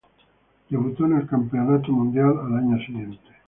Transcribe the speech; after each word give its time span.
Debutó 0.67 1.05
en 1.05 1.13
el 1.17 1.27
campeonato 1.27 1.91
mundial 1.91 2.31
al 2.43 2.57
año 2.57 2.83
siguiente. 2.83 3.19